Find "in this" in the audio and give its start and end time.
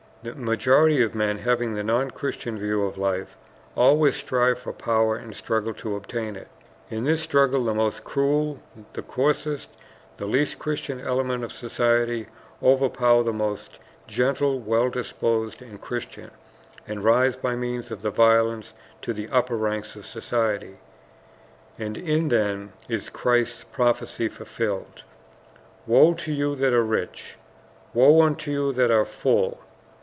6.91-7.23